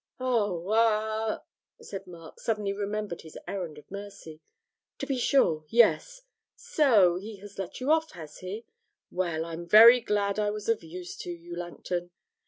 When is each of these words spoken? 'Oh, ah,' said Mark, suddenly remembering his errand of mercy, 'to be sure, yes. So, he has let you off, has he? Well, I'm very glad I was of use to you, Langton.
'Oh, 0.19 0.67
ah,' 0.71 1.43
said 1.79 2.07
Mark, 2.07 2.39
suddenly 2.39 2.73
remembering 2.73 3.19
his 3.19 3.37
errand 3.47 3.77
of 3.77 3.91
mercy, 3.91 4.41
'to 4.97 5.05
be 5.05 5.15
sure, 5.19 5.63
yes. 5.67 6.23
So, 6.55 7.17
he 7.17 7.35
has 7.35 7.59
let 7.59 7.79
you 7.79 7.91
off, 7.91 8.13
has 8.13 8.39
he? 8.39 8.65
Well, 9.11 9.45
I'm 9.45 9.67
very 9.67 9.99
glad 10.01 10.39
I 10.39 10.49
was 10.49 10.67
of 10.67 10.81
use 10.81 11.15
to 11.17 11.29
you, 11.29 11.55
Langton. 11.55 12.09